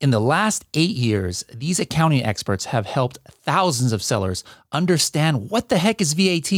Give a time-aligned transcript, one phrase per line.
[0.00, 5.68] In the last eight years, these accounting experts have helped thousands of sellers understand what
[5.68, 6.50] the heck is VAT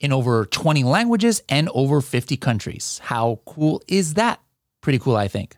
[0.00, 3.00] in over 20 languages and over 50 countries.
[3.02, 4.40] How cool is that?
[4.82, 5.56] Pretty cool, I think.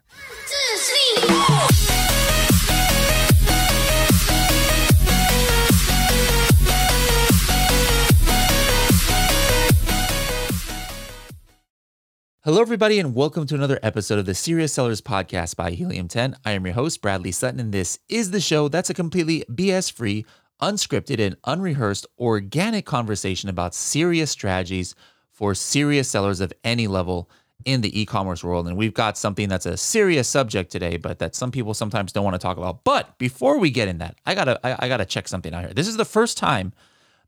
[12.44, 16.34] Hello, everybody, and welcome to another episode of the Serious Sellers Podcast by Helium 10.
[16.44, 19.92] I am your host, Bradley Sutton, and this is the show that's a completely BS
[19.92, 20.26] free,
[20.60, 24.96] unscripted, and unrehearsed organic conversation about serious strategies
[25.30, 27.30] for serious sellers of any level
[27.64, 28.66] in the e commerce world.
[28.66, 32.24] And we've got something that's a serious subject today, but that some people sometimes don't
[32.24, 32.82] want to talk about.
[32.82, 35.74] But before we get in that, I gotta, I, I gotta check something out here.
[35.74, 36.72] This is the first time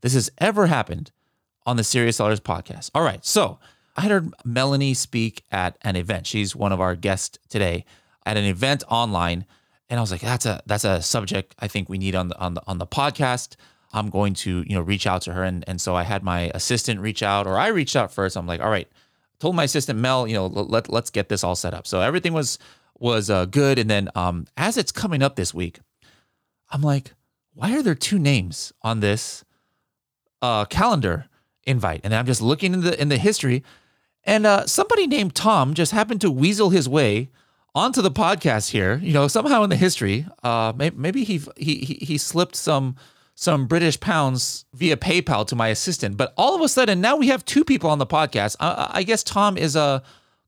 [0.01, 1.11] this has ever happened
[1.65, 2.91] on the Serious Sellers Podcast.
[2.93, 3.59] All right, so
[3.95, 6.27] I heard Melanie speak at an event.
[6.27, 7.85] She's one of our guests today
[8.25, 9.45] at an event online,
[9.89, 12.37] and I was like, "That's a that's a subject I think we need on the
[12.39, 13.55] on the on the podcast."
[13.93, 16.51] I'm going to you know reach out to her, and and so I had my
[16.53, 18.35] assistant reach out, or I reached out first.
[18.35, 18.89] I'm like, "All right,"
[19.39, 21.87] told my assistant Mel, you know, let let's get this all set up.
[21.87, 22.59] So everything was
[22.99, 25.79] was uh, good, and then um, as it's coming up this week,
[26.69, 27.13] I'm like,
[27.53, 29.45] "Why are there two names on this
[30.41, 31.27] uh, calendar
[31.63, 33.63] invite?" And I'm just looking in the in the history
[34.25, 37.29] and uh, somebody named Tom just happened to weasel his way
[37.73, 38.99] onto the podcast here.
[39.03, 42.95] You know, somehow in the history, uh, maybe he he he slipped some
[43.35, 46.17] some British pounds via PayPal to my assistant.
[46.17, 48.55] But all of a sudden, now we have two people on the podcast.
[48.59, 50.01] I, I guess Tom is a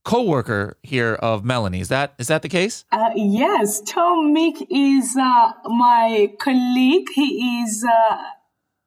[0.05, 1.81] co-worker here of Melanie.
[1.81, 2.85] Is that is that the case?
[2.91, 7.09] Uh, yes, Tom Meek is uh, my colleague.
[7.13, 8.17] He is uh,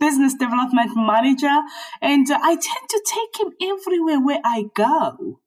[0.00, 1.60] business development manager,
[2.00, 5.40] and uh, I tend to take him everywhere where I go.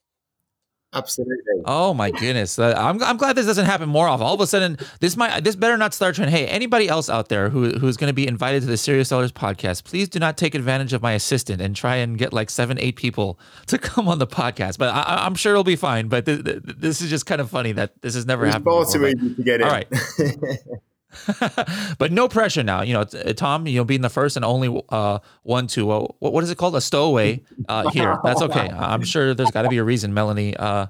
[0.93, 1.63] Absolutely.
[1.65, 2.59] Oh my goodness!
[2.59, 4.25] Uh, I'm, I'm glad this doesn't happen more often.
[4.25, 6.29] All of a sudden, this might this better not start trend.
[6.29, 9.31] Hey, anybody else out there who who's going to be invited to the Serious Sellers
[9.31, 12.77] podcast, please do not take advantage of my assistant and try and get like seven,
[12.79, 14.77] eight people to come on the podcast.
[14.77, 16.09] But I, am sure it'll be fine.
[16.09, 18.65] But th- th- this is just kind of funny that this has never it's happened.
[18.65, 19.67] Far too easy to get in.
[19.67, 19.87] All right.
[21.97, 22.81] but no pressure now.
[22.81, 26.33] You know, Tom, you know, being the first and only uh, one to uh, what,
[26.33, 28.17] what is it called, a stowaway uh, here.
[28.23, 28.69] That's okay.
[28.69, 30.87] I'm sure there's got to be a reason Melanie uh,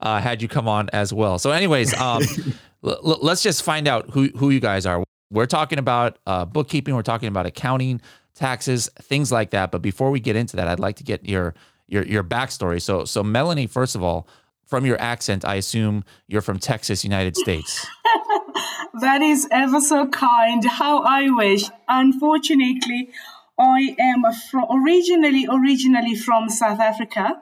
[0.00, 1.38] uh, had you come on as well.
[1.38, 2.22] So, anyways, um,
[2.84, 5.02] l- l- let's just find out who who you guys are.
[5.30, 6.94] We're talking about uh, bookkeeping.
[6.94, 8.00] We're talking about accounting,
[8.34, 9.70] taxes, things like that.
[9.70, 11.54] But before we get into that, I'd like to get your
[11.86, 12.80] your your backstory.
[12.80, 14.26] So, so Melanie, first of all,
[14.68, 17.86] from your accent, I assume you're from Texas, United States.
[18.94, 20.64] That is ever so kind.
[20.64, 21.64] How I wish.
[21.88, 23.10] Unfortunately,
[23.58, 27.40] I am from, originally originally from South Africa.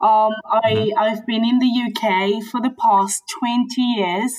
[0.00, 0.98] Um, I mm-hmm.
[0.98, 4.32] I've been in the UK for the past twenty years.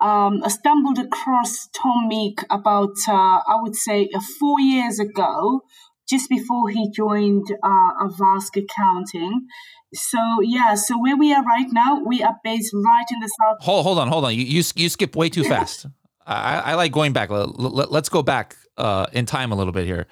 [0.00, 5.62] Um, I stumbled across Tom Meek about uh, I would say uh, four years ago,
[6.08, 9.46] just before he joined uh, Avask Accounting,
[9.94, 13.58] so yeah, so where we are right now, we are based right in the south.
[13.60, 14.34] Hold, hold on, hold on.
[14.34, 15.86] You you, you skip way too fast.
[16.26, 17.30] I, I like going back.
[17.30, 20.06] Let, us go back uh, in time a little bit here.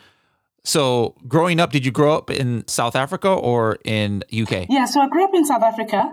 [0.65, 4.67] So, growing up, did you grow up in South Africa or in UK?
[4.69, 6.11] Yeah, so I grew up in South Africa.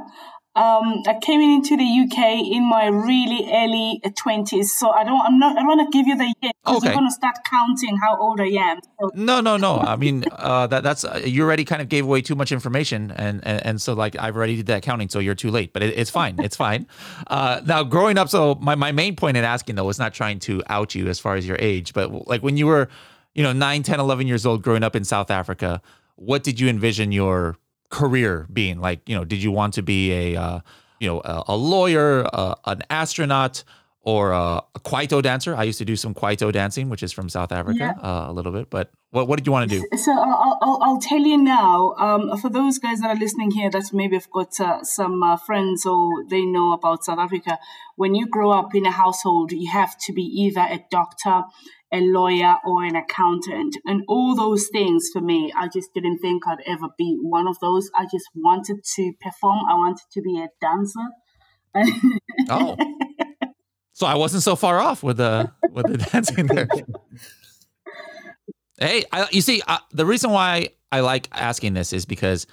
[0.57, 5.22] Um, I came into the UK in my really early twenties, so I don't.
[5.22, 5.56] I'm not.
[5.56, 6.88] I want to give you the year because okay.
[6.88, 8.79] I'm going to start counting how old I am.
[9.00, 9.12] So.
[9.13, 9.78] No, no, no.
[9.78, 13.12] I mean, uh, that that's uh, you already kind of gave away too much information,
[13.12, 15.73] and, and and so like I've already did that counting, so you're too late.
[15.73, 16.40] But it, it's fine.
[16.40, 16.88] It's fine.
[17.28, 20.40] Uh, now, growing up, so my my main point in asking though was not trying
[20.40, 22.88] to out you as far as your age, but like when you were,
[23.34, 25.81] you know, 9, 10, 11 years old, growing up in South Africa,
[26.16, 27.57] what did you envision your
[27.90, 28.80] career being?
[28.80, 30.59] Like, you know, did you want to be a, uh,
[31.00, 33.64] you know, a, a lawyer, uh, an astronaut,
[34.02, 35.56] or a, a, Kwaito dancer?
[35.56, 37.92] I used to do some Kwaito dancing, which is from South Africa, yeah.
[38.02, 38.70] uh, a little bit.
[38.70, 39.97] But what, what did you want to do?
[39.97, 41.94] So I'll, I'll, I'll tell you now.
[41.97, 45.38] Um, for those guys that are listening here, that maybe have got uh, some uh,
[45.38, 47.59] friends or they know about South Africa.
[47.96, 51.44] When you grow up in a household, you have to be either a doctor,
[51.91, 53.78] a lawyer or an accountant.
[53.85, 57.59] And all those things for me, I just didn't think I'd ever be one of
[57.59, 57.89] those.
[57.95, 61.09] I just wanted to perform, I wanted to be a dancer.
[62.49, 62.75] oh.
[63.93, 66.67] So I wasn't so far off with the with the dancing there.
[68.79, 72.45] hey, I, you see, uh, the reason why I like asking this is because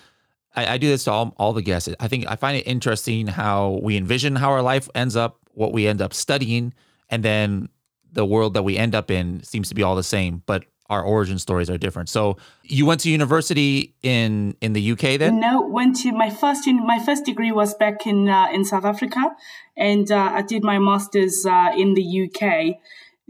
[0.56, 1.88] I, I do this to all, all the guests.
[2.00, 5.72] I think I find it interesting how we envision how our life ends up, what
[5.72, 6.72] we end up studying,
[7.10, 7.68] and then
[8.14, 10.42] the world that we end up in seems to be all the same.
[10.46, 12.08] But our origin stories are different.
[12.08, 15.40] So you went to university in in the UK then?
[15.40, 19.34] No, went to my first my first degree was back in uh, in South Africa,
[19.76, 22.76] and uh, I did my masters uh, in the UK.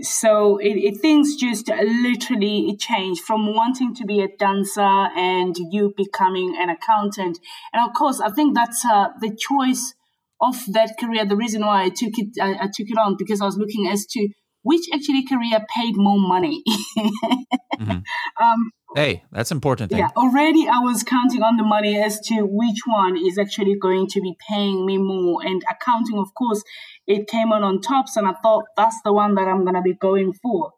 [0.01, 5.95] So it, it, things just literally changed from wanting to be a dancer and you
[5.97, 7.39] becoming an accountant,
[7.73, 9.95] and of course I think that's uh, the choice
[10.41, 11.25] of that career.
[11.25, 13.87] The reason why I took it I, I took it on because I was looking
[13.87, 14.29] as to
[14.65, 16.63] which actually career paid more money.
[16.99, 17.91] mm-hmm.
[18.43, 19.91] um, hey, that's important.
[19.91, 20.01] Thing.
[20.01, 24.09] Yeah, already I was counting on the money as to which one is actually going
[24.09, 25.45] to be paying me more.
[25.45, 26.65] And accounting, of course,
[27.07, 29.83] it came on on tops, and I thought that's the one that I'm going to
[29.83, 30.73] be going for.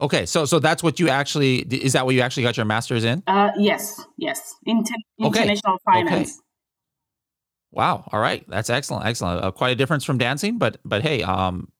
[0.00, 3.04] Okay, so so that's what you actually is that what you actually got your master's
[3.04, 3.22] in?
[3.26, 6.30] Uh, yes, yes, Inter- international finance.
[6.30, 6.38] Okay.
[7.72, 8.06] Wow.
[8.12, 8.44] All right.
[8.48, 9.06] That's excellent.
[9.06, 9.42] Excellent.
[9.42, 11.72] Uh, quite a difference from dancing, but but hey, um,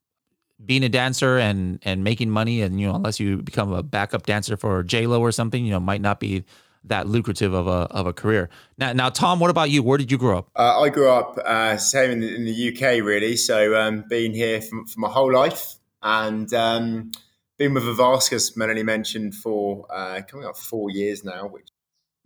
[0.64, 4.26] being a dancer and and making money and you know unless you become a backup
[4.26, 6.44] dancer for J Lo or something, you know, might not be
[6.84, 8.48] that lucrative of a of a career.
[8.78, 9.82] Now, now, Tom, what about you?
[9.82, 10.50] Where did you grow up?
[10.56, 13.36] Uh, I grew up uh, same in the, in the, UK, really.
[13.36, 17.12] So, um, been here for, for, my whole life, and um,
[17.58, 17.84] been with
[18.32, 21.46] as Melanie mentioned, for uh, coming up four years now.
[21.46, 21.68] Which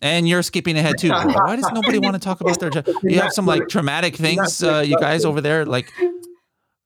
[0.03, 1.09] and you're skipping ahead too.
[1.11, 2.89] Why does nobody want to talk about their job?
[3.03, 5.93] You have some like traumatic things, uh, you guys over there, like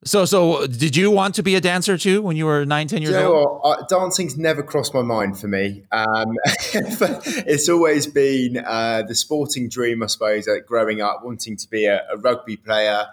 [0.05, 3.02] so, so did you want to be a dancer too when you were nine, ten
[3.02, 3.61] years old?
[3.64, 5.85] uh, dancing's never crossed my mind for me.
[5.93, 11.69] Um, it's always been uh, the sporting dream, I suppose, uh, growing up, wanting to
[11.69, 13.06] be a, a rugby player,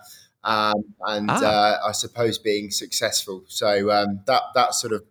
[0.45, 1.43] um, and ah.
[1.43, 3.43] Uh, I suppose being successful.
[3.47, 5.03] So um, that that's sort of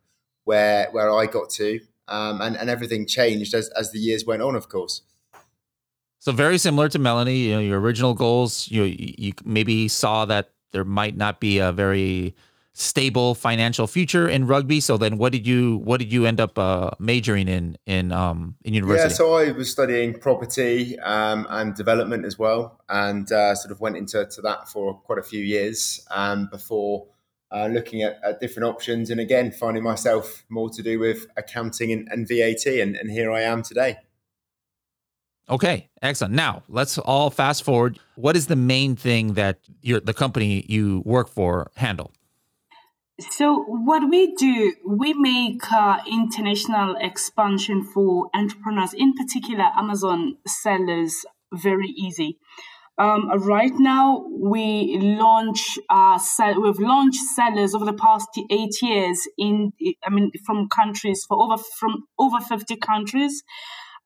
[0.45, 4.41] where where I got to, um, and and everything changed as as the years went
[4.41, 5.03] on, of course.
[6.21, 8.71] So very similar to Melanie, you know, your original goals.
[8.71, 12.35] You you maybe saw that there might not be a very
[12.79, 14.81] stable financial future in rugby.
[14.81, 18.57] So then, what did you what did you end up uh, majoring in in um,
[18.65, 19.09] in university?
[19.09, 23.81] Yeah, so I was studying property um, and development as well, and uh, sort of
[23.81, 27.07] went into to that for quite a few years um, before.
[27.53, 31.93] Uh, looking at, at, different options and again finding myself more to do with accounting
[31.93, 33.99] and, and VAT and, and here I am today.
[35.49, 36.35] Okay, excellent.
[36.35, 37.99] Now let's all fast forward.
[38.17, 42.11] What is the main thing that your the company you work for handle?
[43.31, 51.25] So what we do, we make uh, international expansion for entrepreneurs, in particular Amazon sellers,
[51.51, 52.39] very easy.
[52.99, 59.29] Um, right now, we launch uh, sell, we've launched sellers over the past eight years
[59.39, 59.73] in
[60.03, 63.43] I mean from countries for over from over fifty countries.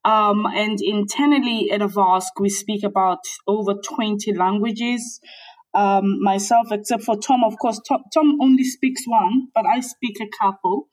[0.04, 5.20] Um, and internally at Avask, we speak about over 20 languages.
[5.72, 10.16] Um, myself, except for Tom, of course, Tom, Tom, only speaks one, but I speak
[10.20, 10.88] a couple.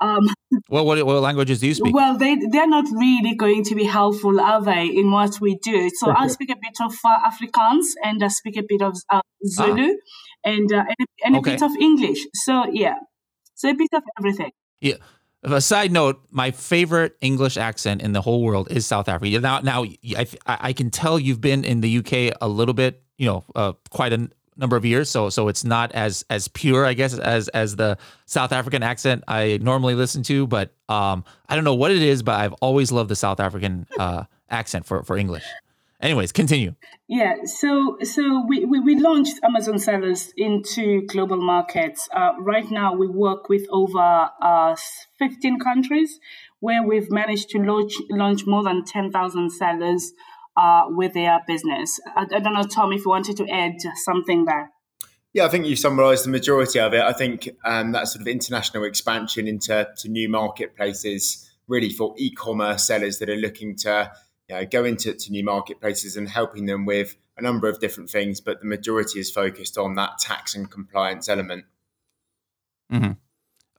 [0.00, 0.28] Um,
[0.70, 1.94] well, what, what languages do you speak?
[1.94, 5.90] Well, they, they're not really going to be helpful, are they, in what we do?
[5.94, 9.20] So I speak a bit of uh, Afrikaans and I speak a bit of uh,
[9.46, 10.50] Zulu ah.
[10.50, 11.50] and, uh, and, a, and okay.
[11.50, 12.18] a bit of English.
[12.34, 12.94] So, yeah,
[13.54, 14.52] so a bit of everything.
[14.80, 14.96] Yeah.
[15.44, 19.40] A side note: My favorite English accent in the whole world is South Africa.
[19.40, 23.26] Now, now I, I can tell you've been in the UK a little bit, you
[23.26, 25.10] know, uh, quite a number of years.
[25.10, 29.24] So, so it's not as as pure, I guess, as as the South African accent
[29.28, 30.46] I normally listen to.
[30.46, 33.86] But um, I don't know what it is, but I've always loved the South African
[33.98, 35.44] uh, accent for for English.
[36.00, 36.74] Anyways, continue.
[37.08, 42.08] Yeah, so so we, we, we launched Amazon sellers into global markets.
[42.14, 44.76] Uh, right now, we work with over uh,
[45.18, 46.18] 15 countries
[46.60, 50.12] where we've managed to launch, launch more than 10,000 sellers
[50.56, 52.00] uh, with their business.
[52.16, 54.70] I, I don't know, Tom, if you wanted to add something there.
[55.34, 57.00] Yeah, I think you summarised the majority of it.
[57.00, 62.86] I think um, that sort of international expansion into to new marketplaces, really for e-commerce
[62.86, 64.12] sellers that are looking to
[64.48, 68.10] you know, go into to new marketplaces and helping them with a number of different
[68.10, 71.64] things, but the majority is focused on that tax and compliance element.
[72.92, 73.12] Mm-hmm.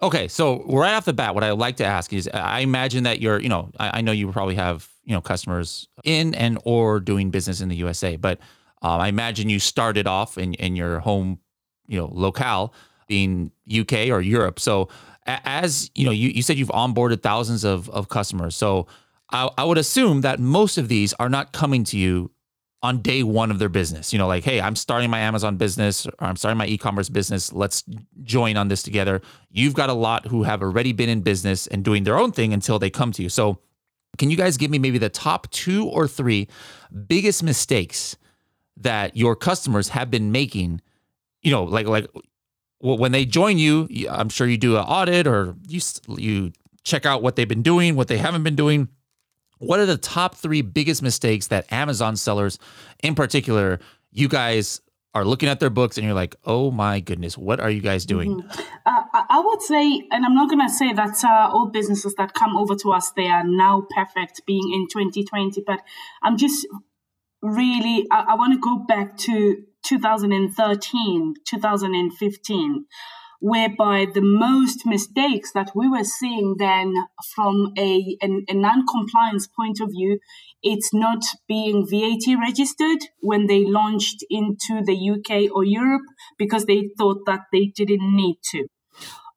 [0.01, 3.21] Okay, so right off the bat, what I like to ask is, I imagine that
[3.21, 6.99] you're, you know, I, I know you probably have, you know, customers in and or
[6.99, 8.39] doing business in the USA, but
[8.81, 11.39] um, I imagine you started off in in your home,
[11.87, 12.73] you know, locale,
[13.07, 14.59] being UK or Europe.
[14.59, 14.89] So
[15.25, 18.55] as you know, you, you said you've onboarded thousands of of customers.
[18.55, 18.87] So
[19.31, 22.31] I, I would assume that most of these are not coming to you
[22.85, 24.13] on day one of their business.
[24.13, 27.51] You know, like, hey, I'm starting my Amazon business or I'm starting my e-commerce business.
[27.51, 27.83] Let's
[28.21, 29.21] join on this together.
[29.49, 32.53] You've got a lot who have already been in business and doing their own thing
[32.53, 33.29] until they come to you.
[33.29, 33.59] So,
[34.17, 36.47] can you guys give me maybe the top two or three
[37.07, 38.15] biggest mistakes
[38.77, 40.79] that your customers have been making?
[41.41, 42.07] You know, like like
[42.79, 45.81] when they join you, I'm sure you do an audit or you
[46.17, 46.53] you
[46.83, 48.89] check out what they've been doing, what they haven't been doing.
[49.59, 52.59] What are the top three biggest mistakes that Amazon sellers,
[53.03, 53.79] in particular,
[54.11, 54.81] you guys
[55.15, 58.05] are looking at their books and you're like, oh my goodness, what are you guys
[58.05, 58.41] doing?
[58.41, 58.61] Mm-hmm.
[58.85, 62.33] Uh, I would say, and I'm not going to say that uh, all businesses that
[62.33, 65.79] come over to us, they are now perfect being in 2020, but
[66.21, 66.67] I'm just
[67.41, 72.85] really, I, I want to go back to 2013, 2015
[73.39, 76.93] whereby the most mistakes that we were seeing then
[77.35, 80.19] from a, a, a non-compliance point of view
[80.63, 86.01] it's not being VAT registered when they launched into the UK or Europe
[86.39, 88.65] because they thought that they didn't need to.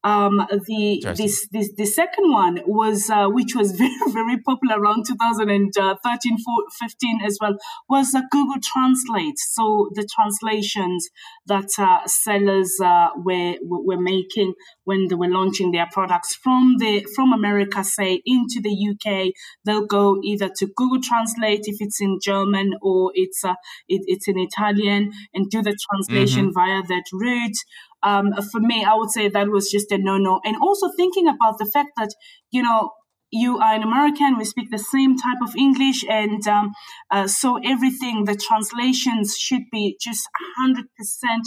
[0.05, 5.05] Um, the this, this the second one was uh, which was very very popular around
[5.07, 6.37] 2013
[6.81, 7.57] 15 as well
[7.89, 9.39] was uh, Google Translate.
[9.39, 11.09] So the translations
[11.47, 17.05] that uh, sellers uh, were were making when they were launching their products from the
[17.17, 19.33] from America, say into the UK,
[19.65, 23.55] they'll go either to Google Translate if it's in German or it's uh,
[23.89, 26.55] it, it's in Italian and do the translation mm-hmm.
[26.55, 27.59] via that route
[28.03, 30.41] um, for me, I would say that was just a no no.
[30.45, 32.15] And also thinking about the fact that,
[32.51, 32.91] you know,
[33.31, 36.73] you are an American, we speak the same type of English, and um,
[37.11, 40.27] uh, so everything, the translations should be just
[40.67, 40.85] 100%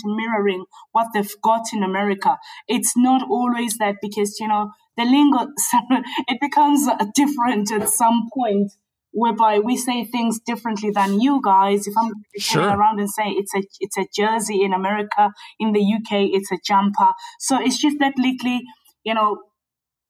[0.06, 2.38] mirroring what they've got in America.
[2.68, 5.48] It's not always that because, you know, the lingo,
[6.28, 8.72] it becomes different at some point
[9.12, 11.88] whereby we say things differently than you guys.
[11.88, 12.64] If I'm sure.
[12.64, 16.58] around and say it's a it's a jersey in America, in the UK it's a
[16.66, 17.12] jumper.
[17.40, 18.60] So it's just that little,
[19.04, 19.38] you know,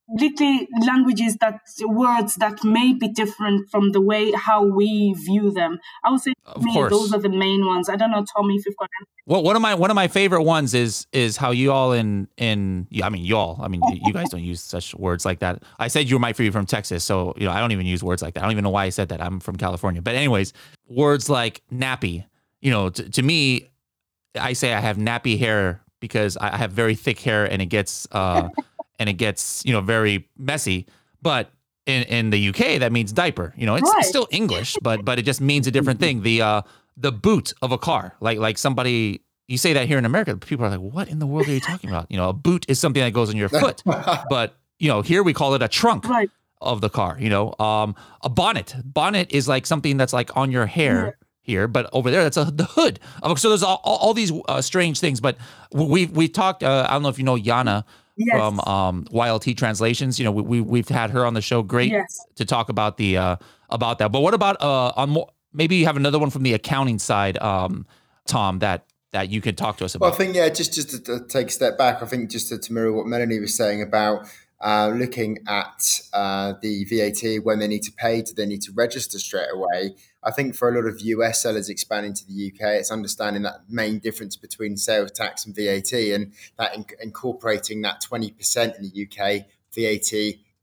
[0.10, 5.80] little languages that words that may be different from the way how we view them.
[6.04, 6.92] I would say of me, course.
[6.92, 7.90] those are the main ones.
[7.90, 8.90] I don't know, Tommy, if you've got.
[9.00, 9.08] Any.
[9.26, 12.28] Well, one of my one of my favorite ones is is how you all in
[12.38, 15.64] in I mean y'all I mean you guys don't use such words like that.
[15.80, 18.22] I said you might be from Texas, so you know I don't even use words
[18.22, 18.42] like that.
[18.42, 19.22] I don't even know why I said that.
[19.22, 20.54] I'm from California, but anyways,
[20.90, 22.26] words like nappy.
[22.60, 23.70] You know, to, to me,
[24.36, 28.08] I say I have nappy hair because I have very thick hair and it gets.
[28.12, 28.50] uh
[29.02, 30.86] and it gets you know very messy.
[31.24, 31.52] But
[31.88, 33.54] in in the UK, that means diaper.
[33.58, 34.06] You know, it's right.
[34.06, 36.22] still English, but but it just means a different thing.
[36.22, 36.62] The uh
[36.96, 40.66] the boot of a car, like like somebody you say that here in America, people
[40.66, 42.80] are like, "What in the world are you talking about?" You know, a boot is
[42.80, 43.82] something that goes on your foot,
[44.30, 46.30] but you know, here we call it a trunk right.
[46.62, 47.18] of the car.
[47.20, 48.76] You know, um, a bonnet.
[48.86, 51.06] Bonnet is like something that's like on your hair.
[51.06, 51.12] Yeah.
[51.44, 53.00] Here, but over there, that's a, the hood.
[53.38, 55.20] So there's all, all, all these uh, strange things.
[55.20, 55.38] But
[55.74, 56.62] we we talked.
[56.62, 57.84] Uh, I don't know if you know Yana
[58.26, 58.38] yes.
[58.38, 60.20] from um, YLT Translations.
[60.20, 61.64] You know, we, we have had her on the show.
[61.64, 62.20] Great yes.
[62.36, 63.36] to talk about the uh,
[63.70, 64.12] about that.
[64.12, 65.30] But what about uh, on more?
[65.54, 67.86] Maybe you have another one from the accounting side, um,
[68.26, 68.60] Tom.
[68.60, 70.06] That that you could talk to us about.
[70.06, 72.50] Well, I think yeah, just just to, to take a step back, I think just
[72.50, 74.28] to, to mirror what Melanie was saying about
[74.62, 78.72] uh, looking at uh, the VAT when they need to pay, do they need to
[78.72, 79.96] register straight away?
[80.24, 83.62] I think for a lot of US sellers expanding to the UK, it's understanding that
[83.70, 89.08] main difference between sales tax and VAT and that in- incorporating that 20% in the
[89.08, 90.14] UK VAT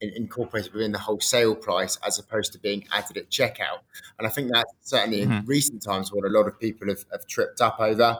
[0.00, 3.80] in- incorporated within the wholesale price as opposed to being added at checkout.
[4.18, 5.32] And I think that's certainly mm-hmm.
[5.32, 8.16] in recent times what a lot of people have, have tripped up over.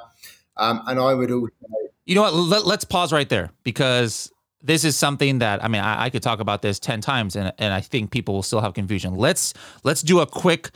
[0.57, 1.53] Um, and I would also.
[2.05, 2.35] You know what?
[2.35, 4.33] Let, let's pause right there because
[4.63, 7.53] this is something that I mean I, I, could talk about this 10 times and,
[7.59, 9.15] and I think people will still have confusion.
[9.15, 10.71] Let's let's do a quick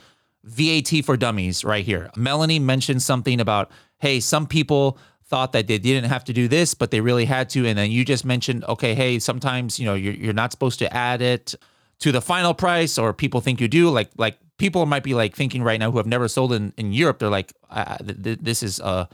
[0.45, 2.11] VAT for dummies right here.
[2.17, 6.75] Melanie mentioned something about hey, some people thought that they didn't have to do this,
[6.75, 7.67] but they really had to.
[7.67, 10.95] And then you just mentioned, okay, hey, sometimes you know you're, you're not supposed to
[10.95, 11.55] add it
[12.01, 13.89] to the final price, or people think you do.
[13.89, 16.93] Like like people might be like thinking right now who have never sold in, in
[16.93, 19.07] Europe, they're like, th- th- this is uh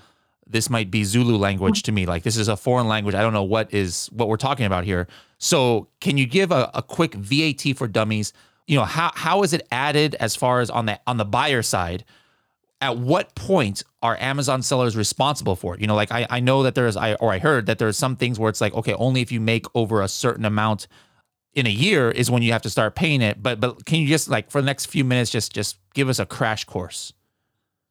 [0.50, 2.06] this might be Zulu language to me.
[2.06, 3.14] Like this is a foreign language.
[3.14, 5.06] I don't know what is what we're talking about here.
[5.38, 8.32] So can you give a, a quick VAT for dummies?
[8.66, 11.62] You know, how how is it added as far as on the on the buyer
[11.62, 12.04] side?
[12.80, 15.80] At what point are Amazon sellers responsible for it?
[15.80, 18.16] You know, like I, I know that there's I or I heard that there's some
[18.16, 20.86] things where it's like, okay, only if you make over a certain amount
[21.54, 23.42] in a year is when you have to start paying it.
[23.42, 26.18] But but can you just like for the next few minutes just just give us
[26.18, 27.12] a crash course?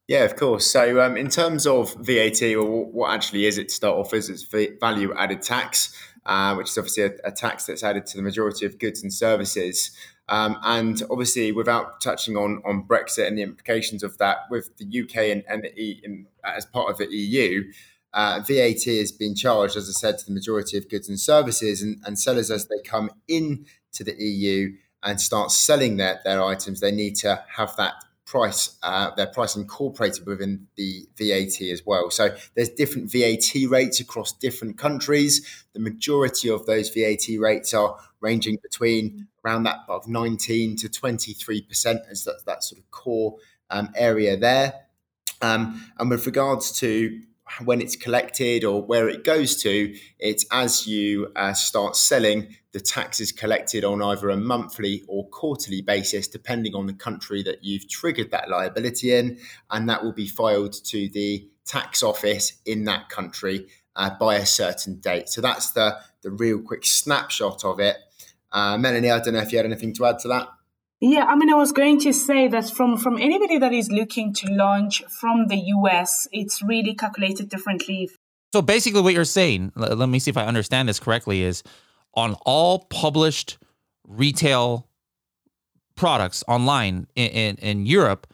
[0.08, 0.66] Yeah, of course.
[0.72, 4.30] So, um, in terms of VAT, or what actually is it to start off as,
[4.30, 4.44] it's
[4.80, 5.94] value added tax,
[6.26, 9.14] uh, which is obviously a, a, tax that's added to the majority of goods and
[9.14, 9.92] services.
[10.30, 14.86] Um, and obviously, without touching on, on Brexit and the implications of that with the
[14.86, 17.70] UK and, and the e, in, as part of the EU,
[18.14, 21.82] uh, VAT has been charged, as I said, to the majority of goods and services,
[21.82, 24.74] and, and sellers as they come in to the EU
[25.04, 27.94] and start selling their, their items, they need to have that
[28.28, 32.12] price, uh, their price incorporated within the VAT as well.
[32.12, 35.66] So there's different VAT rates across different countries.
[35.74, 42.02] The majority of those VAT rates are ranging between around that of 19 to 23%
[42.12, 43.38] as that, that sort of core
[43.70, 44.74] um, area there.
[45.42, 47.22] Um, and with regards to
[47.64, 52.84] when it's collected or where it goes to, it's as you uh, start selling, the
[52.84, 57.64] tax is collected on either a monthly or quarterly basis, depending on the country that
[57.64, 59.40] you've triggered that liability in.
[59.72, 63.66] And that will be filed to the tax office in that country
[63.96, 65.28] uh, by a certain date.
[65.28, 67.98] So that's the, the real quick snapshot of it.
[68.52, 70.48] Uh, Melanie, I don't know if you had anything to add to that.
[71.00, 74.34] Yeah, I mean, I was going to say that from from anybody that is looking
[74.36, 78.12] to launch from the US, it's really calculated differently.
[78.54, 81.64] So basically, what you're saying, let me see if I understand this correctly, is
[82.18, 83.58] on all published
[84.06, 84.90] retail
[85.96, 88.28] products online in, in, in Europe,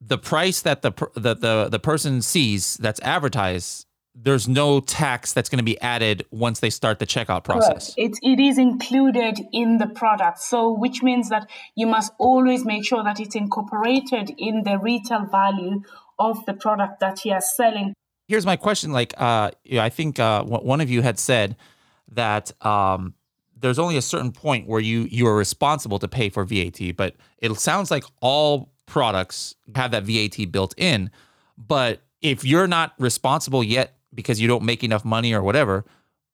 [0.00, 3.86] the price that the, the the the person sees that's advertised
[4.20, 7.94] there's no tax that's going to be added once they start the checkout process.
[7.96, 10.40] It, it is included in the product.
[10.40, 15.26] So, which means that you must always make sure that it's incorporated in the retail
[15.26, 15.82] value
[16.18, 17.94] of the product that you are selling.
[18.26, 18.92] Here's my question.
[18.92, 21.56] Like, uh, I think uh, one of you had said
[22.10, 23.14] that um,
[23.60, 27.16] there's only a certain point where you you are responsible to pay for VAT, but
[27.38, 31.10] it sounds like all products have that VAT built in.
[31.56, 35.84] But if you're not responsible yet because you don't make enough money or whatever.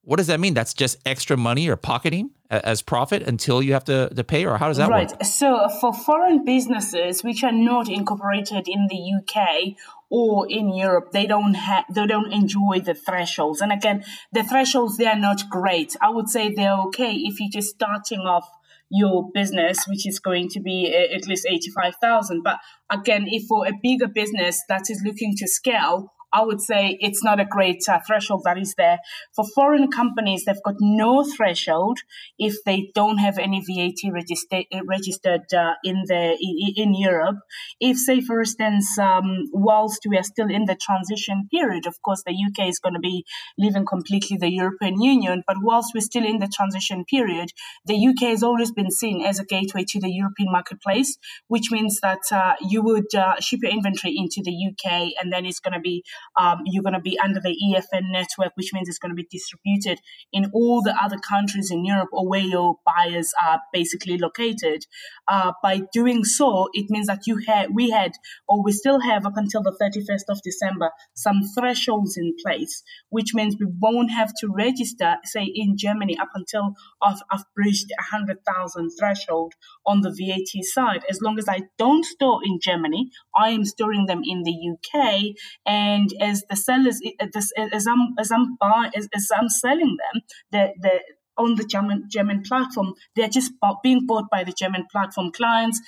[0.03, 0.55] What does that mean?
[0.55, 4.59] That's just extra money or pocketing as profit until you have to, to pay, or
[4.59, 5.11] how does that right.
[5.11, 5.19] work?
[5.19, 5.27] Right.
[5.27, 9.77] So, for foreign businesses which are not incorporated in the UK
[10.17, 13.61] or in Europe, they don't have they don't enjoy the thresholds.
[13.61, 15.97] And again, the thresholds they are not great.
[16.01, 18.49] I would say they're okay if you're just starting off
[18.89, 22.43] your business, which is going to be uh, at least 85,000.
[22.45, 26.99] But again, if for a bigger business that is looking to scale, I would say
[27.01, 28.99] it's not a great uh, threshold that is there.
[29.37, 31.99] For foreign companies, they've got no threshold
[32.39, 37.37] if they don't have any VAT register- registered uh, in the in, in, Europe.
[37.81, 42.23] If, say, for instance, um, whilst we are still in the transition period, of course,
[42.27, 43.25] the UK is going to be
[43.57, 45.43] leaving completely the European Union.
[45.47, 47.51] But whilst we're still in the transition period,
[47.85, 51.17] the UK has always been seen as a gateway to the European marketplace,
[51.49, 55.47] which means that uh, you would uh, ship your inventory into the UK and then
[55.47, 56.03] it's going to be
[56.39, 59.29] um, you're going to be under the EFN network, which means it's going to be
[59.31, 60.01] distributed
[60.33, 64.85] in all the other countries in Europe or where your buyers are basically located.
[65.29, 68.13] Uh, by doing so, it means that you had, we had,
[68.49, 73.35] or we still have up until the 31st of December, some thresholds in place, which
[73.35, 78.91] means we won't have to register, say, in Germany up until I've, I've breached 100,000
[78.99, 79.53] threshold
[79.87, 81.03] on the VAT side.
[81.09, 85.35] As long as I don't store in Germany, I am storing them in the UK,
[85.67, 87.27] and as the sellers, uh,
[87.73, 90.23] as I'm as I'm buying, as, as I'm selling them,
[90.53, 91.01] the the
[91.37, 95.81] on the German German platform, they're just being bought by the German platform clients.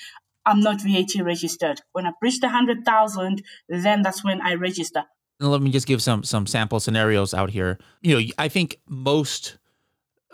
[0.45, 1.81] I'm not VAT registered.
[1.93, 5.05] When I breach the hundred thousand, then that's when I register.
[5.41, 7.79] Let me just give some some sample scenarios out here.
[8.01, 9.59] You know, I think most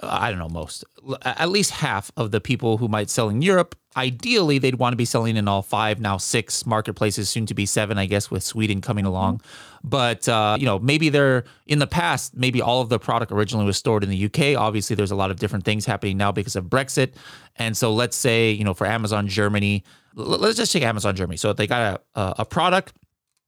[0.02, 0.84] uh, I don't know most,
[1.22, 4.96] at least half of the people who might sell in Europe, ideally they'd want to
[4.96, 8.42] be selling in all five, now six marketplaces, soon to be seven, I guess, with
[8.42, 9.12] Sweden coming mm-hmm.
[9.12, 9.40] along.
[9.84, 13.66] But, uh, you know, maybe they're in the past, maybe all of the product originally
[13.66, 14.58] was stored in the UK.
[14.58, 17.12] Obviously, there's a lot of different things happening now because of Brexit.
[17.56, 21.36] And so let's say, you know, for Amazon Germany, let's just take Amazon Germany.
[21.36, 22.92] So they got a, a product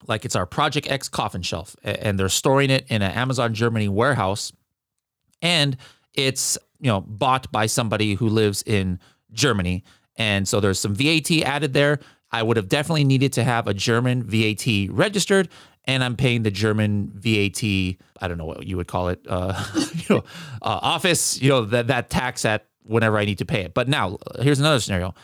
[0.06, 3.88] like it's our Project X coffin shelf, and they're storing it in an Amazon Germany
[3.88, 4.52] warehouse.
[5.42, 5.76] And
[6.14, 9.00] it's you know bought by somebody who lives in
[9.32, 9.84] Germany,
[10.16, 12.00] and so there's some VAT added there.
[12.30, 15.48] I would have definitely needed to have a German VAT registered,
[15.84, 17.62] and I'm paying the German VAT.
[17.62, 20.24] I don't know what you would call it, uh, you know,
[20.62, 21.40] uh, office.
[21.40, 23.74] You know that that tax at whenever I need to pay it.
[23.74, 25.14] But now here's another scenario.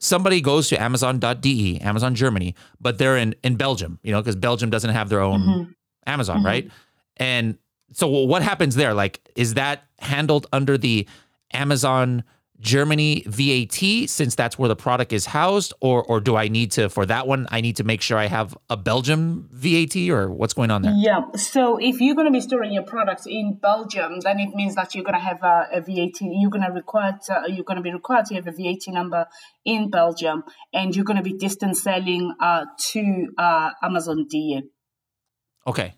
[0.00, 3.98] Somebody goes to Amazon.de, Amazon Germany, but they're in in Belgium.
[4.02, 5.70] You know, because Belgium doesn't have their own mm-hmm.
[6.06, 6.46] Amazon, mm-hmm.
[6.46, 6.70] right?
[7.16, 7.58] And
[7.92, 8.94] so what happens there?
[8.94, 11.08] Like, is that handled under the
[11.52, 12.22] Amazon
[12.60, 16.88] Germany VAT since that's where the product is housed, or or do I need to
[16.88, 17.46] for that one?
[17.50, 20.92] I need to make sure I have a Belgium VAT, or what's going on there?
[20.96, 21.20] Yeah.
[21.36, 24.94] So if you're going to be storing your products in Belgium, then it means that
[24.94, 26.20] you're going to have a, a VAT.
[26.20, 29.26] You're going to require to, you're going to be required to have a VAT number
[29.64, 30.42] in Belgium,
[30.72, 34.62] and you're going to be distance selling uh, to uh, Amazon DE.
[35.66, 35.94] Okay.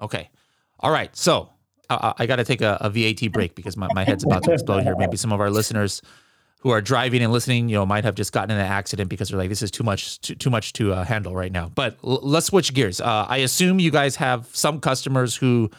[0.00, 0.30] Okay.
[0.78, 1.14] All right.
[1.16, 1.53] So
[1.90, 4.52] I, I got to take a, a, VAT break because my, my head's about to
[4.52, 4.96] explode here.
[4.96, 6.02] Maybe some of our listeners
[6.60, 9.28] who are driving and listening, you know, might have just gotten in an accident because
[9.28, 11.68] they're like, this is too much, too, too much to uh, handle right now.
[11.68, 13.00] But l- let's switch gears.
[13.00, 15.70] Uh, I assume you guys have some customers who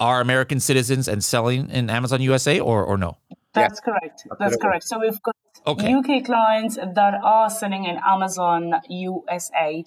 [0.00, 3.16] are American citizens and selling in Amazon USA, or or no?
[3.54, 3.92] That's yeah.
[3.92, 4.26] correct.
[4.38, 4.84] That's correct.
[4.84, 5.94] So we've got okay.
[5.94, 9.84] UK clients that are selling in Amazon USA.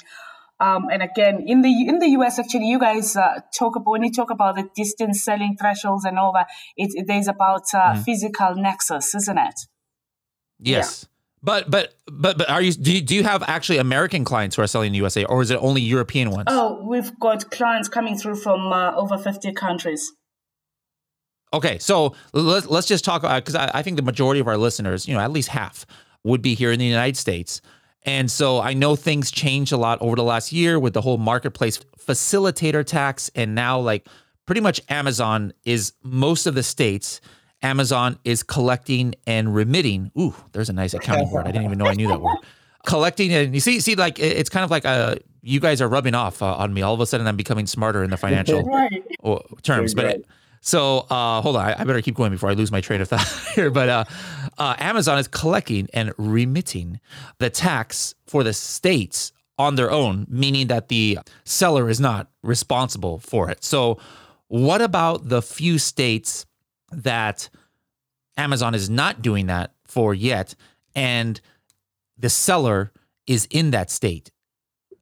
[0.60, 4.04] Um, and again, in the in the US, actually, you guys uh, talk about when
[4.04, 6.48] you talk about the distance selling thresholds and all that.
[6.76, 8.04] It, it is about uh, mm.
[8.04, 9.60] physical nexus, isn't it?
[10.60, 11.04] Yes.
[11.04, 11.08] Yeah.
[11.44, 14.64] But but but but are you do you, do you have actually American clients who
[14.64, 16.46] are selling in the USA, or is it only European ones?
[16.48, 20.12] Oh, we've got clients coming through from uh, over fifty countries.
[21.54, 24.58] Okay, so let's let's just talk about because I, I think the majority of our
[24.58, 25.86] listeners, you know, at least half,
[26.24, 27.62] would be here in the United States.
[28.08, 31.18] And so I know things changed a lot over the last year with the whole
[31.18, 33.30] marketplace facilitator tax.
[33.36, 34.08] And now, like,
[34.46, 37.20] pretty much Amazon is most of the states,
[37.62, 40.10] Amazon is collecting and remitting.
[40.18, 41.48] Ooh, there's a nice accounting word.
[41.48, 42.38] I didn't even know I knew that word.
[42.86, 46.16] Collecting and you see, see, like it's kind of like a you guys are rubbing
[46.16, 46.82] off uh, on me.
[46.82, 49.04] All of a sudden, I'm becoming smarter in the financial right.
[49.64, 49.94] terms.
[49.94, 50.22] But
[50.62, 53.10] so uh, hold on, I, I, better keep going before I lose my train of
[53.10, 53.70] thought here.
[53.70, 54.04] But uh,
[54.58, 57.00] uh, Amazon is collecting and remitting
[57.40, 63.20] the tax for the states on their own, meaning that the seller is not responsible
[63.20, 63.64] for it.
[63.64, 64.00] So,
[64.48, 66.46] what about the few states
[66.92, 67.50] that
[68.38, 70.56] Amazon is not doing that for yet,
[70.96, 71.40] and
[72.18, 72.92] the seller
[73.26, 74.32] is in that state?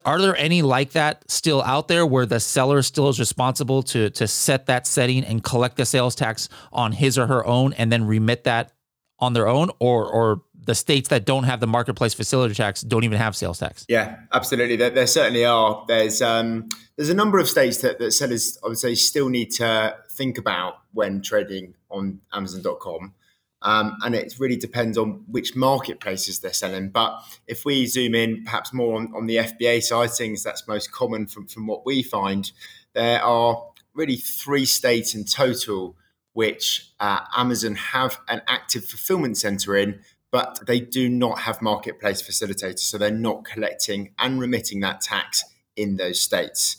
[0.04, 4.10] Are there any like that still out there where the seller still is responsible to
[4.10, 7.90] to set that setting and collect the sales tax on his or her own and
[7.90, 8.72] then remit that
[9.18, 13.04] on their own or or the states that don't have the marketplace facility tax don't
[13.04, 13.84] even have sales tax?
[13.88, 14.76] Yeah, absolutely.
[14.76, 15.84] There, there certainly are.
[15.86, 19.50] There's um, there's a number of states that, that sellers, I would say, still need
[19.52, 23.14] to think about when trading on Amazon.com.
[23.62, 26.90] Um, and it really depends on which marketplaces they're selling.
[26.90, 30.92] But if we zoom in perhaps more on, on the FBA side things, that's most
[30.92, 32.50] common from, from what we find.
[32.92, 33.62] There are
[33.94, 35.96] really three states in total
[36.36, 39.98] which uh, Amazon have an active fulfillment center in,
[40.30, 42.80] but they do not have marketplace facilitators.
[42.80, 45.42] So they're not collecting and remitting that tax
[45.76, 46.76] in those states.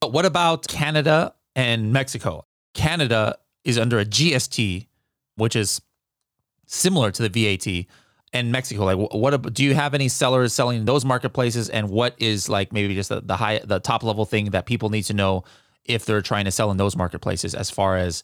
[0.00, 2.46] But what about Canada and Mexico?
[2.72, 4.86] Canada is under a GST,
[5.34, 5.82] which is
[6.66, 7.86] similar to the VAT
[8.32, 8.84] and Mexico?
[8.84, 11.68] Like, what do you have any sellers selling in those marketplaces?
[11.68, 14.88] And what is like maybe just the, the high, the top level thing that people
[14.88, 15.42] need to know
[15.84, 18.22] if they're trying to sell in those marketplaces as far as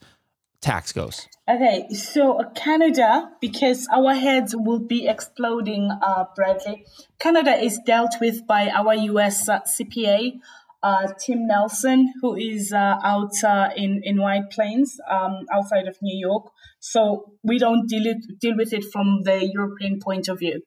[0.60, 1.26] tax goes?
[1.48, 6.84] Okay, so Canada, because our heads will be exploding, uh, Bradley.
[7.18, 10.34] Canada is dealt with by our US uh, CPA,
[10.82, 15.96] uh, Tim Nelson, who is uh, out uh, in in White Plains, um, outside of
[16.00, 16.50] New York.
[16.78, 20.62] So we don't deal it, deal with it from the European point of view.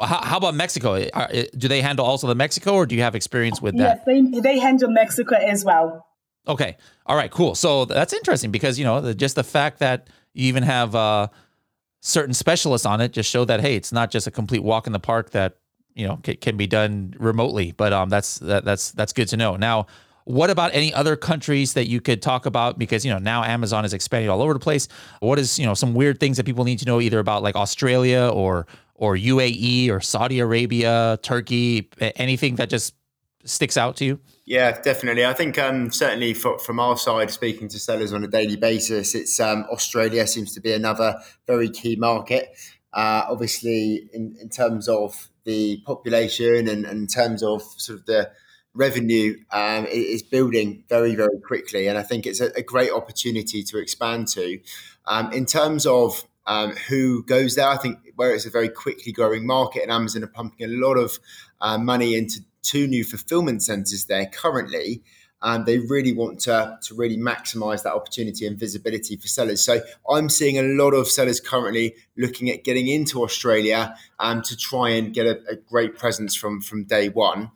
[0.00, 0.98] How, how about Mexico?
[1.56, 4.02] Do they handle also the Mexico, or do you have experience with that?
[4.06, 6.06] Yes, they, they handle Mexico as well.
[6.46, 6.76] Okay,
[7.06, 7.54] all right, cool.
[7.54, 11.28] So that's interesting because you know the, just the fact that you even have uh,
[12.00, 14.92] certain specialists on it just show that hey, it's not just a complete walk in
[14.92, 15.58] the park that
[15.94, 17.72] you know can, can be done remotely.
[17.72, 19.56] But um, that's that, that's that's good to know.
[19.56, 19.86] Now,
[20.24, 22.78] what about any other countries that you could talk about?
[22.78, 24.88] Because you know now Amazon is expanding all over the place.
[25.20, 27.54] What is you know some weird things that people need to know either about like
[27.54, 32.94] Australia or or UAE or Saudi Arabia, Turkey, anything that just
[33.44, 34.20] sticks out to you?
[34.44, 35.24] Yeah, definitely.
[35.24, 39.14] I think um, certainly for, from our side, speaking to sellers on a daily basis,
[39.14, 42.48] it's um, Australia seems to be another very key market.
[42.92, 48.06] Uh, obviously, in, in terms of the population and, and in terms of sort of
[48.06, 48.30] the
[48.74, 51.86] revenue um, is building very, very quickly.
[51.86, 54.58] And I think it's a, a great opportunity to expand to.
[55.06, 59.12] Um, in terms of um, who goes there, I think where it's a very quickly
[59.12, 61.18] growing market and Amazon are pumping a lot of
[61.60, 65.02] uh, money into two new fulfillment centers there currently
[65.42, 69.64] and they really want to, to really maximize that opportunity and visibility for sellers.
[69.64, 74.56] So I'm seeing a lot of sellers currently looking at getting into Australia um, to
[74.56, 77.50] try and get a, a great presence from, from day one.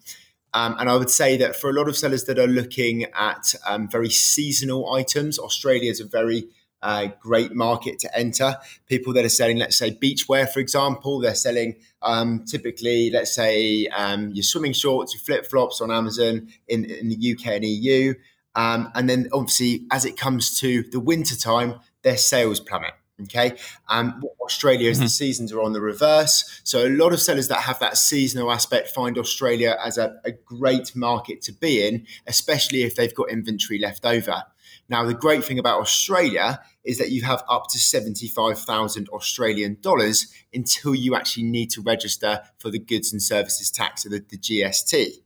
[0.52, 3.54] Um, and I would say that for a lot of sellers that are looking at
[3.66, 6.48] um, very seasonal items, Australia is a very
[6.86, 8.56] uh, great market to enter.
[8.86, 13.88] People that are selling, let's say, beachwear, for example, they're selling um, typically, let's say,
[13.88, 18.14] um, your swimming shorts, your flip flops on Amazon in, in, the UK and EU.
[18.54, 22.94] Um, and then, obviously, as it comes to the winter time, their sales plummet.
[23.22, 23.56] Okay.
[23.88, 25.06] Um, Australia is mm-hmm.
[25.06, 26.60] the seasons are on the reverse.
[26.64, 30.32] So a lot of sellers that have that seasonal aspect find Australia as a, a
[30.32, 34.44] great market to be in, especially if they've got inventory left over.
[34.88, 40.32] Now, the great thing about Australia is that you have up to 75,000 Australian dollars
[40.54, 44.38] until you actually need to register for the goods and services tax, or the, the
[44.38, 45.22] GST.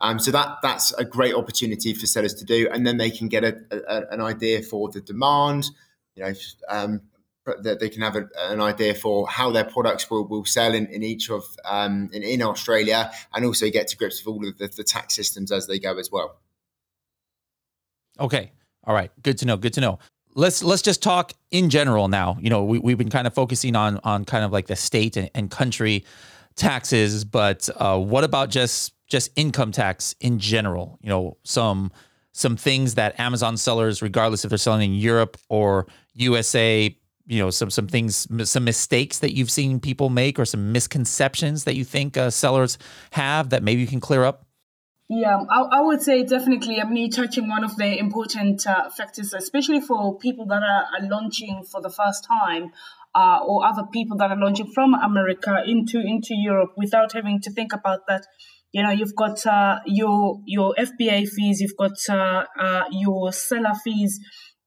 [0.00, 3.28] Um, so that that's a great opportunity for sellers to do, and then they can
[3.28, 5.66] get a, a, an idea for the demand.
[6.14, 6.32] You know,
[6.68, 7.02] um,
[7.62, 10.86] that they can have a, an idea for how their products will, will sell in,
[10.86, 14.58] in each of um, in, in Australia, and also get to grips with all of
[14.58, 16.38] the, the tax systems as they go as well.
[18.20, 18.52] Okay,
[18.88, 19.56] all right, good to know.
[19.58, 19.98] Good to know.
[20.34, 22.38] Let's let's just talk in general now.
[22.40, 25.16] You know, we we've been kind of focusing on on kind of like the state
[25.16, 26.04] and, and country
[26.56, 30.98] taxes, but uh, what about just just income tax in general?
[31.02, 31.92] You know, some
[32.32, 36.96] some things that Amazon sellers, regardless if they're selling in Europe or USA,
[37.26, 41.64] you know, some some things, some mistakes that you've seen people make, or some misconceptions
[41.64, 42.78] that you think uh, sellers
[43.10, 44.46] have that maybe you can clear up.
[45.10, 46.82] Yeah, I, I, would say definitely.
[46.82, 51.08] I mean, touching one of the important uh, factors, especially for people that are, are
[51.08, 52.72] launching for the first time,
[53.14, 57.50] uh, or other people that are launching from America into into Europe without having to
[57.50, 58.26] think about that.
[58.70, 63.74] You know, you've got uh, your your FBA fees, you've got uh, uh, your seller
[63.82, 64.20] fees.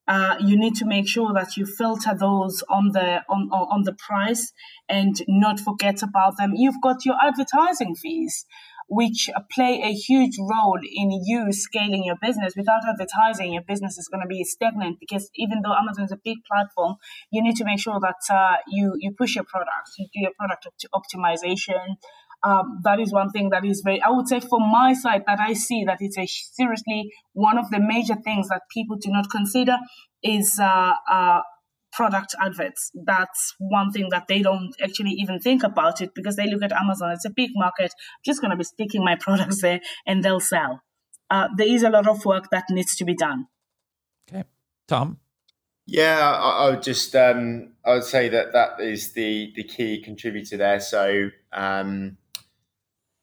[0.08, 3.93] Uh, you need to make sure that you filter those on the on, on the
[3.93, 4.51] price
[4.89, 6.54] and not forget about them.
[6.56, 8.45] You've got your advertising fees
[8.91, 12.54] which play a huge role in you scaling your business.
[12.58, 16.19] Without advertising, your business is going to be stagnant because even though Amazon is a
[16.21, 16.95] big platform,
[17.32, 20.34] you need to make sure that uh, you you push your product, you do your
[20.38, 21.95] product optimization.
[22.43, 25.39] Um, that is one thing that is very, I would say, from my side, that
[25.39, 29.30] I see that it's a seriously one of the major things that people do not
[29.30, 29.77] consider
[30.21, 31.41] is uh, uh,
[31.91, 32.91] product adverts.
[32.93, 36.71] That's one thing that they don't actually even think about it because they look at
[36.71, 37.12] Amazon.
[37.12, 37.91] It's a big market.
[37.93, 40.82] I'm just going to be sticking my products there and they'll sell.
[41.30, 43.47] Uh, there is a lot of work that needs to be done.
[44.30, 44.43] Okay.
[44.88, 45.19] Tom?
[45.88, 50.01] Yeah, I, I would just um, I would say that that is the the key
[50.01, 50.80] contributor there.
[50.80, 52.17] So um,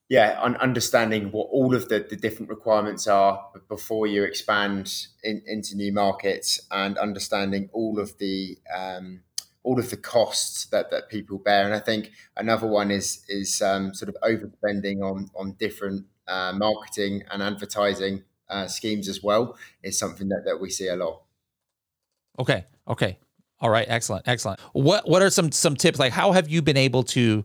[0.08, 4.90] yeah, on understanding what all of the, the different requirements are before you expand
[5.22, 9.20] in, into new markets, and understanding all of the um,
[9.62, 11.66] all of the costs that, that people bear.
[11.66, 16.52] And I think another one is is um, sort of overspending on on different uh,
[16.54, 21.22] marketing and advertising uh, schemes as well is something that, that we see a lot.
[22.38, 22.64] Okay.
[22.86, 23.18] Okay.
[23.60, 23.86] All right.
[23.88, 24.26] Excellent.
[24.26, 24.58] Excellent.
[24.72, 25.98] What What are some some tips?
[25.98, 27.44] Like, how have you been able to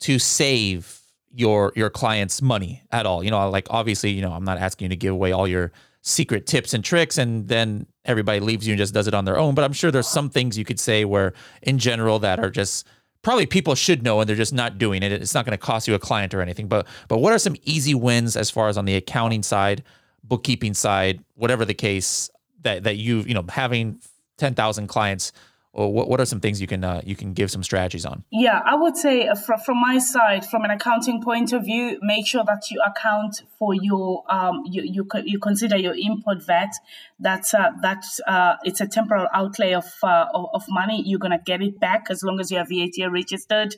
[0.00, 1.00] to save
[1.36, 3.22] your your clients money at all.
[3.22, 5.70] You know like obviously you know i'm not asking you to give away all your
[6.02, 9.38] secret tips and tricks and then everybody leaves you and just does it on their
[9.38, 9.54] own.
[9.54, 12.86] But i'm sure there's some things you could say where in general that are just
[13.22, 15.10] probably people should know and they're just not doing it.
[15.10, 16.68] It's not going to cost you a client or anything.
[16.68, 19.82] But but what are some easy wins as far as on the accounting side
[20.24, 22.30] bookkeeping side whatever the case
[22.62, 24.00] that that you you know having
[24.38, 25.32] 10,000 clients
[25.76, 28.24] or what, what are some things you can uh, you can give some strategies on?
[28.30, 31.98] Yeah i would say uh, from, from my side from an accounting point of view
[32.02, 36.72] make sure that you account for your um, you, you, you consider your import vat
[37.18, 41.02] that's uh, that's uh, it's a temporal outlay of, uh, of, money.
[41.06, 43.74] You're gonna get it back as long as you have VAT registered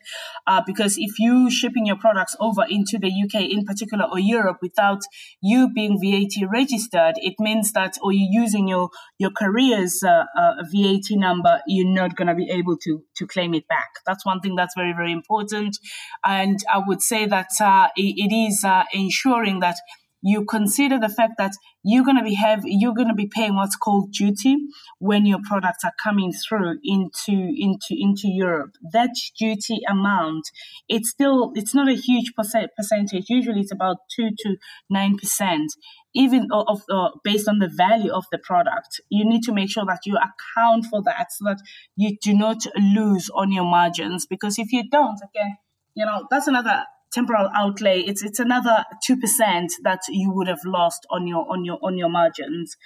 [0.46, 4.58] uh, because if you shipping your products over into the UK in particular or Europe
[4.60, 5.02] without
[5.40, 10.54] you being VAT registered it means that or you're using your your career's uh, uh,
[10.72, 13.88] VAT number you're not gonna be able to to claim it back.
[14.04, 15.78] That's one thing that's very very important.
[16.24, 17.50] And I would say that
[17.96, 19.76] it, it is ensuring that
[20.22, 21.52] you consider the fact that
[21.84, 24.56] you're going to be have you're going to be paying what's called duty
[24.98, 28.72] when your products are coming through into into into Europe.
[28.92, 30.44] That duty amount,
[30.88, 33.26] it's still it's not a huge percent, percentage.
[33.28, 34.56] Usually, it's about two to
[34.90, 35.72] nine percent.
[36.14, 39.84] Even of uh, based on the value of the product, you need to make sure
[39.86, 41.60] that you account for that so that
[41.96, 44.26] you do not lose on your margins.
[44.26, 45.58] Because if you don't, again,
[45.94, 50.64] you know that's another temporal outlay, it's it's another two percent that you would have
[50.64, 52.76] lost on your on your on your margins.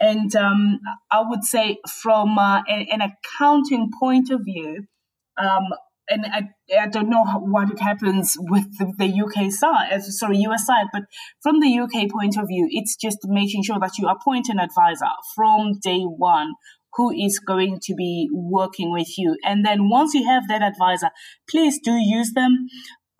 [0.00, 4.86] And um, I would say from uh, an, an, accounting point of view,
[5.38, 5.64] um,
[6.08, 6.48] and I,
[6.80, 10.86] I don't know what it happens with the, the UK side, uh, sorry, US side,
[10.90, 11.02] but
[11.42, 15.12] from the UK point of view, it's just making sure that you appoint an advisor
[15.34, 16.54] from day one
[16.94, 19.36] who is going to be working with you.
[19.44, 21.10] And then once you have that advisor,
[21.48, 22.68] please do use them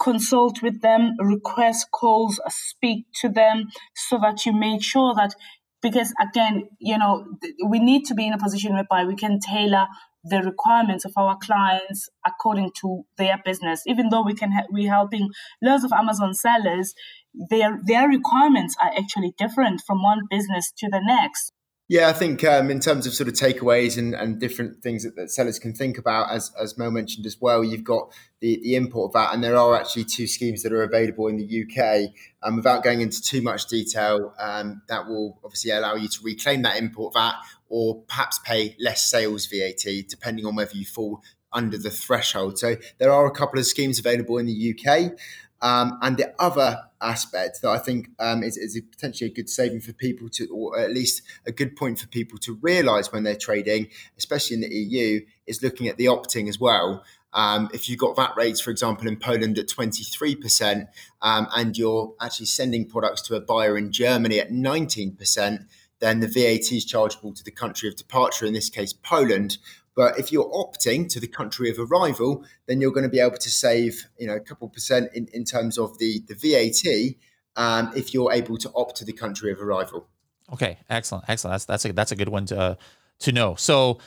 [0.00, 5.34] consult with them, request calls, speak to them so that you make sure that
[5.82, 7.24] because again, you know,
[7.66, 9.86] we need to be in a position whereby we can tailor
[10.22, 13.82] the requirements of our clients according to their business.
[13.86, 15.30] Even though we can ha- we're helping
[15.62, 16.94] lots of Amazon sellers,
[17.34, 21.52] their their requirements are actually different from one business to the next.
[21.90, 25.16] Yeah, I think um, in terms of sort of takeaways and, and different things that,
[25.16, 28.76] that, sellers can think about, as, as Mel mentioned as well, you've got the, the
[28.76, 32.14] import VAT, and there are actually two schemes that are available in the UK.
[32.44, 36.62] Um, without going into too much detail, um, that will obviously allow you to reclaim
[36.62, 37.34] that import VAT
[37.68, 41.20] or perhaps pay less sales VAT, depending on whether you fall
[41.52, 42.56] under the threshold.
[42.56, 45.14] So there are a couple of schemes available in the UK.
[45.60, 49.80] Um, and the other aspect that I think um, is, is potentially a good saving
[49.80, 53.36] for people to, or at least a good point for people to realise when they're
[53.36, 57.02] trading, especially in the EU, is looking at the opting as well.
[57.32, 60.88] Um, if you've got VAT rates, for example, in Poland at 23%,
[61.22, 65.66] um, and you're actually sending products to a buyer in Germany at 19%,
[66.00, 69.58] then the VAT is chargeable to the country of departure, in this case, Poland.
[70.00, 73.36] But if you're opting to the country of arrival, then you're going to be able
[73.36, 77.16] to save, you know, a couple percent in, in terms of the, the VAT
[77.62, 80.08] um, if you're able to opt to the country of arrival.
[80.54, 81.52] Okay, excellent, excellent.
[81.52, 82.74] That's that's a that's a good one to uh,
[83.18, 83.56] to know.
[83.56, 83.98] So,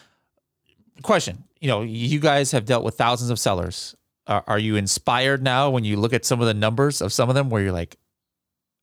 [1.03, 3.95] question: You know, you guys have dealt with thousands of sellers.
[4.25, 7.29] Are, are you inspired now when you look at some of the numbers of some
[7.29, 7.99] of them, where you're like,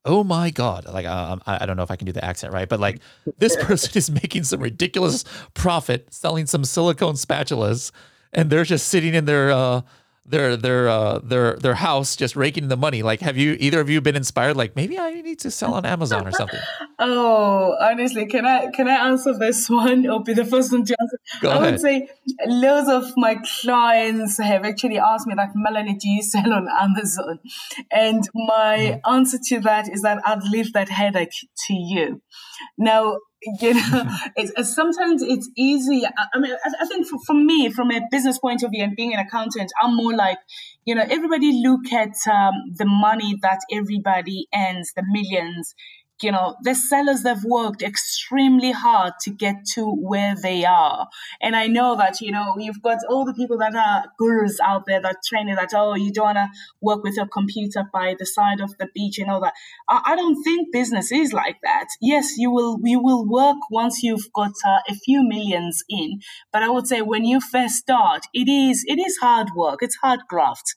[0.04, 0.86] oh my god.
[0.86, 3.00] Like um, I, I don't know if i can do the accent right but like
[3.38, 7.92] this person is making some ridiculous profit selling some silicone spatulas
[8.32, 9.82] and they're just sitting in their uh
[10.30, 13.02] their their uh their their house just raking the money.
[13.02, 14.56] Like have you either of you been inspired?
[14.56, 16.60] Like maybe i need to sell on amazon or something.
[17.02, 20.96] Oh honestly can i can i answer this one or be the first one to
[21.00, 21.18] answer?
[21.40, 21.72] Go i ahead.
[21.72, 22.08] would say
[22.46, 27.38] loads of my clients have actually asked me like melanie do you sell on amazon?
[27.90, 29.10] And my mm.
[29.10, 32.20] answer to that is that i'd leave that headache to you.
[32.76, 33.18] Now
[33.60, 34.04] you know
[34.36, 36.02] it's, sometimes it's easy.
[36.06, 38.94] I mean i, I think for, for, me from a business point of view and
[38.94, 40.38] being an accountant i'm more like
[40.84, 45.74] you know everybody look at um, the money that everybody earns the millions
[46.22, 51.08] you know, the sellers have worked extremely hard to get to where they are.
[51.40, 54.84] And I know that, you know, you've got all the people that are gurus out
[54.86, 56.48] there that train you that, oh, you don't want to
[56.80, 59.54] work with your computer by the side of the beach and all that.
[59.88, 61.86] I, I don't think business is like that.
[62.00, 66.20] Yes, you will, you will work once you've got uh, a few millions in.
[66.52, 69.78] But I would say when you first start, it is, it is hard work.
[69.82, 70.74] It's hard graft.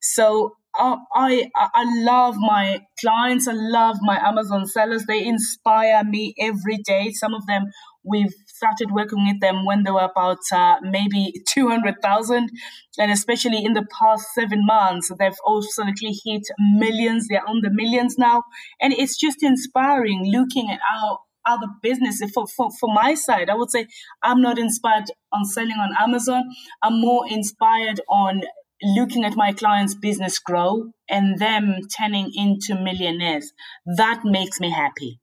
[0.00, 3.48] So I, I love my clients.
[3.48, 5.04] I love my Amazon sellers.
[5.06, 7.10] They inspire me every day.
[7.12, 7.70] Some of them
[8.06, 12.48] we've started working with them when they were about uh, maybe 200,000.
[12.98, 17.26] And especially in the past seven months, they've absolutely hit millions.
[17.28, 18.44] They're on the millions now.
[18.80, 22.30] And it's just inspiring looking at how other businesses.
[22.32, 23.86] For, for, for my side, I would say
[24.22, 26.44] I'm not inspired on selling on Amazon.
[26.82, 28.42] I'm more inspired on
[28.82, 33.52] looking at my clients' business grow and them turning into millionaires.
[33.96, 35.20] That makes me happy.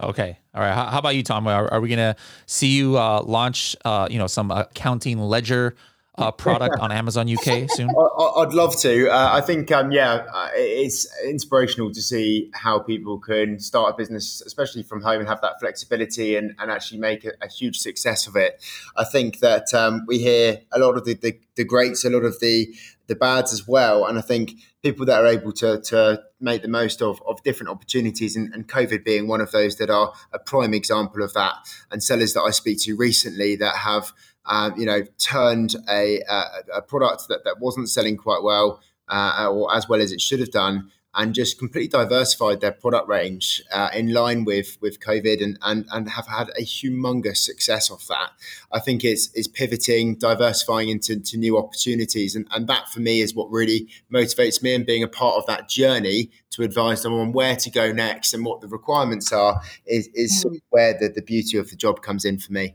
[0.00, 0.38] Okay.
[0.54, 0.74] All right.
[0.74, 1.46] How, how about you, Tom?
[1.46, 5.76] Are, are we going to see you uh, launch, uh, you know, some accounting ledger
[6.18, 7.88] uh, product on Amazon UK soon?
[7.90, 9.08] I'd love to.
[9.10, 13.96] Uh, I think, um, yeah, uh, it's inspirational to see how people can start a
[13.96, 17.78] business, especially from home, and have that flexibility and, and actually make a, a huge
[17.78, 18.62] success of it.
[18.96, 22.24] I think that um, we hear a lot of the, the, the greats, a lot
[22.24, 22.74] of the
[23.12, 24.06] the bads as well.
[24.06, 27.70] And I think people that are able to, to make the most of, of different
[27.70, 31.54] opportunities and, and, COVID being one of those that are a prime example of that.
[31.90, 34.12] And sellers that I speak to recently that have
[34.46, 36.44] um, you know, turned a, a,
[36.76, 40.40] a, product that, that wasn't selling quite well uh, or as well as it should
[40.40, 45.42] have done and just completely diversified their product range uh, in line with with COVID
[45.42, 48.30] and, and and have had a humongous success off that.
[48.72, 53.20] I think it's is pivoting, diversifying into, into new opportunities, and and that for me
[53.20, 57.12] is what really motivates me and being a part of that journey to advise them
[57.12, 60.60] on where to go next and what the requirements are is is mm.
[60.70, 62.74] where the, the beauty of the job comes in for me.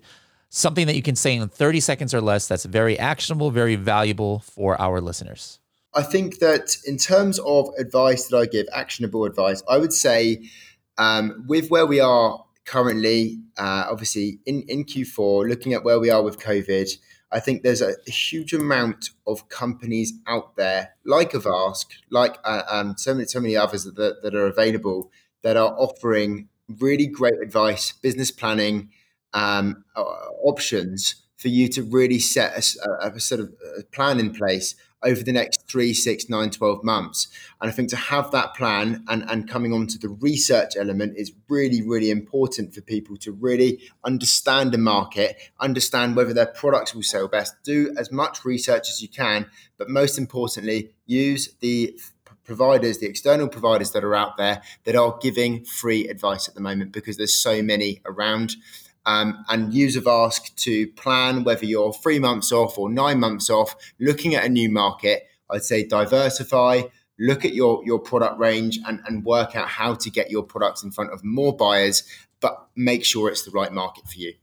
[0.50, 4.40] Something that you can say in 30 seconds or less that's very actionable, very valuable
[4.40, 5.60] for our listeners.
[5.94, 10.50] I think that in terms of advice that I give, actionable advice, I would say
[10.98, 16.10] um, with where we are currently, uh, obviously in, in Q4, looking at where we
[16.10, 16.90] are with COVID,
[17.32, 22.64] I think there's a, a huge amount of companies out there, like Avask, like uh,
[22.70, 25.12] um, so many so many others that, that are available,
[25.44, 26.50] that are offering
[26.80, 28.90] really great advice, business planning
[29.34, 33.52] um, uh, options for you to really set a, a, sort of
[33.92, 37.28] plan in place over the next three, six, nine, 12 months.
[37.62, 41.18] And I think to have that plan and, and coming on to the research element
[41.18, 46.94] is really, really important for people to really understand the market, understand whether their products
[46.94, 49.48] will sell best, do as much research as you can,
[49.78, 51.98] but most importantly, use the
[52.44, 56.62] providers, the external providers that are out there that are giving free advice at the
[56.62, 58.56] moment because there's so many around
[59.06, 63.76] um, and use Avask to plan whether you're three months off or nine months off,
[64.00, 65.28] looking at a new market.
[65.50, 66.84] I'd say diversify,
[67.20, 70.84] look at your, your product range and, and work out how to get your products
[70.84, 72.04] in front of more buyers,
[72.40, 74.34] but make sure it's the right market for you.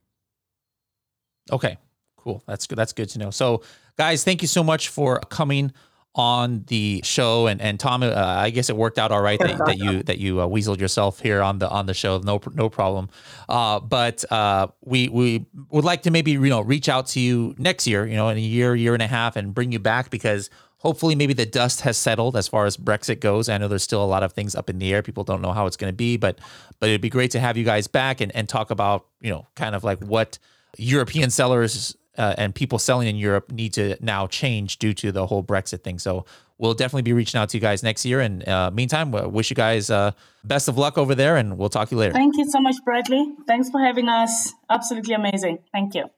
[1.51, 1.77] Okay,
[2.17, 2.43] cool.
[2.47, 2.77] That's good.
[2.77, 3.31] That's good to know.
[3.31, 3.63] So,
[3.99, 5.73] guys, thank you so much for coming
[6.15, 9.59] on the show and and Tom uh, I guess it worked out all right that,
[9.65, 12.69] that you that you uh, weaseled yourself here on the on the show no no
[12.69, 13.09] problem
[13.49, 17.55] uh, but uh, we we would like to maybe you know reach out to you
[17.57, 20.11] next year you know in a year year and a half and bring you back
[20.11, 20.51] because
[20.83, 24.05] hopefully maybe the dust has settled as far as Brexit goes I know there's still
[24.05, 25.97] a lot of things up in the air people don't know how it's going to
[25.97, 26.39] be but
[26.79, 29.47] but it'd be great to have you guys back and and talk about you know
[29.55, 30.39] kind of like what
[30.79, 35.27] European sellers uh, and people selling in Europe need to now change due to the
[35.27, 35.99] whole Brexit thing.
[35.99, 36.25] So
[36.59, 38.21] we'll definitely be reaching out to you guys next year.
[38.21, 40.13] And uh, meantime, wish you guys uh,
[40.45, 42.13] best of luck over there, and we'll talk to you later.
[42.13, 43.33] Thank you so much, Bradley.
[43.47, 44.53] Thanks for having us.
[44.71, 45.59] Absolutely amazing.
[45.73, 46.11] Thank you.